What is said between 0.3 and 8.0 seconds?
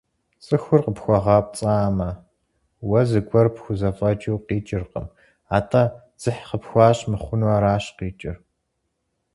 Цӏыхур къыпхуэгъэпцӏамэ, уэ зыгуэр пхузэфӏэкӏыу къикӏыркъым, атӏэ, дзыхь къыпхуащӏ мыхъуну аращ